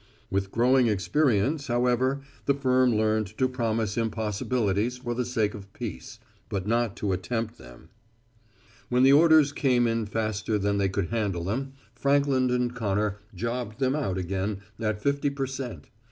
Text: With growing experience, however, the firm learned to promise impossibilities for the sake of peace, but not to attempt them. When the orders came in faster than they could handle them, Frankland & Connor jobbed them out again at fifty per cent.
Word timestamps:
With 0.31 0.49
growing 0.49 0.87
experience, 0.87 1.67
however, 1.67 2.21
the 2.47 2.55
firm 2.55 2.89
learned 2.95 3.37
to 3.37 3.47
promise 3.47 3.97
impossibilities 3.97 4.97
for 4.97 5.13
the 5.13 5.25
sake 5.25 5.53
of 5.53 5.71
peace, 5.73 6.17
but 6.49 6.65
not 6.65 6.95
to 6.97 7.11
attempt 7.11 7.59
them. 7.59 7.89
When 8.89 9.03
the 9.03 9.13
orders 9.13 9.51
came 9.51 9.85
in 9.85 10.07
faster 10.07 10.57
than 10.57 10.79
they 10.79 10.89
could 10.89 11.09
handle 11.09 11.43
them, 11.43 11.73
Frankland 11.93 12.49
& 12.75 12.75
Connor 12.75 13.19
jobbed 13.35 13.77
them 13.77 13.95
out 13.95 14.17
again 14.17 14.61
at 14.79 14.99
fifty 15.03 15.29
per 15.29 15.45
cent. 15.45 15.89